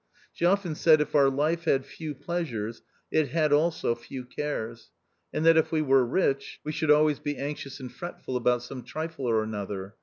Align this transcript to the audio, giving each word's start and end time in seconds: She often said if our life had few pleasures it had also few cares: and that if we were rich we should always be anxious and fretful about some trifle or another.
She 0.33 0.45
often 0.45 0.73
said 0.73 0.99
if 0.99 1.13
our 1.13 1.29
life 1.29 1.65
had 1.65 1.85
few 1.85 2.15
pleasures 2.15 2.81
it 3.11 3.27
had 3.27 3.53
also 3.53 3.93
few 3.93 4.23
cares: 4.25 4.89
and 5.31 5.45
that 5.45 5.57
if 5.57 5.71
we 5.71 5.83
were 5.83 6.03
rich 6.03 6.59
we 6.63 6.71
should 6.71 6.89
always 6.89 7.19
be 7.19 7.37
anxious 7.37 7.79
and 7.79 7.93
fretful 7.93 8.35
about 8.35 8.63
some 8.63 8.81
trifle 8.81 9.27
or 9.29 9.43
another. 9.43 9.93